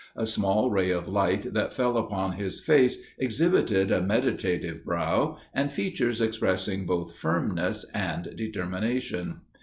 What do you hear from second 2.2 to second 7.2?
his face exhibited a meditative brow, and features expressing both